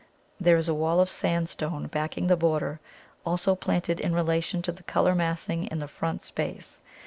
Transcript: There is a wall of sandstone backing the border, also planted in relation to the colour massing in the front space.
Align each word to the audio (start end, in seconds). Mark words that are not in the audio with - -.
There 0.39 0.57
is 0.57 0.67
a 0.67 0.73
wall 0.73 0.99
of 0.99 1.11
sandstone 1.11 1.85
backing 1.85 2.25
the 2.25 2.35
border, 2.35 2.79
also 3.23 3.53
planted 3.53 3.99
in 3.99 4.15
relation 4.15 4.63
to 4.63 4.71
the 4.71 4.81
colour 4.81 5.13
massing 5.13 5.65
in 5.67 5.77
the 5.77 5.87
front 5.87 6.23
space. 6.23 6.81